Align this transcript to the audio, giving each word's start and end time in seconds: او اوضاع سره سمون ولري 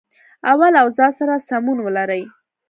او 0.49 0.57
اوضاع 0.81 1.09
سره 1.19 1.35
سمون 1.47 1.77
ولري 1.85 2.23